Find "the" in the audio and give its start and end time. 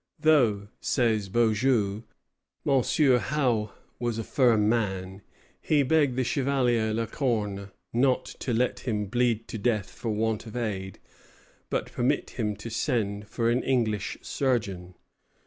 6.15-6.23